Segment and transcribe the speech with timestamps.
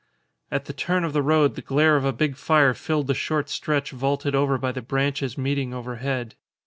[0.49, 3.49] At the turn of the road the glare of a big fire filled the short
[3.51, 6.33] stretch vaulted over by the branches meeting overhead.